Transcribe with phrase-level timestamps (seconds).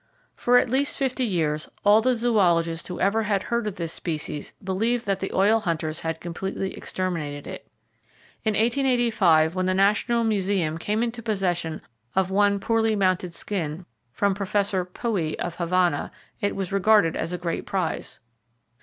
[0.35, 4.51] —For at least fifty years, all the zoologists who ever had heard of this species
[4.53, 7.67] believed that the oil hunters had completely exterminated it.
[8.43, 11.83] In 1885, when the National Museum came into possession
[12.15, 17.37] of one poorly mounted skin, from Professor Poey, of Havana, it was regarded as a
[17.37, 18.19] great prize.